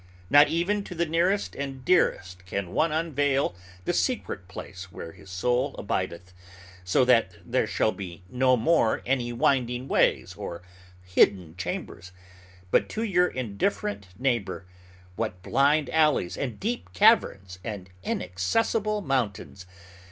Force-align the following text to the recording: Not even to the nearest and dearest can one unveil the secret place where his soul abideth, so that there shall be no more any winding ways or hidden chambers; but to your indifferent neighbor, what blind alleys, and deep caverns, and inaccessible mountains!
Not 0.31 0.47
even 0.47 0.83
to 0.85 0.95
the 0.95 1.05
nearest 1.05 1.53
and 1.55 1.85
dearest 1.85 2.43
can 2.47 2.71
one 2.73 2.91
unveil 2.91 3.53
the 3.85 3.93
secret 3.93 4.47
place 4.47 4.91
where 4.91 5.11
his 5.11 5.29
soul 5.29 5.75
abideth, 5.77 6.33
so 6.83 7.05
that 7.05 7.33
there 7.45 7.67
shall 7.67 7.91
be 7.91 8.23
no 8.27 8.57
more 8.57 9.03
any 9.05 9.31
winding 9.31 9.87
ways 9.87 10.33
or 10.33 10.63
hidden 11.03 11.55
chambers; 11.55 12.13
but 12.71 12.89
to 12.89 13.03
your 13.03 13.27
indifferent 13.27 14.07
neighbor, 14.17 14.65
what 15.17 15.43
blind 15.43 15.87
alleys, 15.91 16.35
and 16.35 16.59
deep 16.59 16.93
caverns, 16.93 17.59
and 17.63 17.91
inaccessible 18.01 19.01
mountains! 19.01 19.67